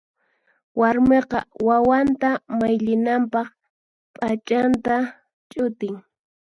[0.79, 3.47] Warmiqa wawanta mayllinanpaq
[4.15, 4.95] p'achanta
[5.51, 5.95] ch'utin.